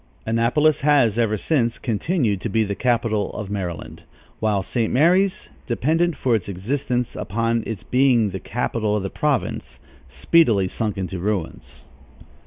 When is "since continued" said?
1.37-2.41